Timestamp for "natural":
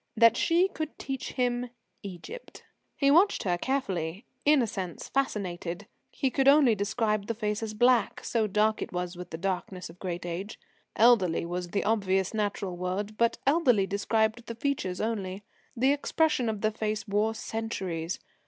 12.33-12.75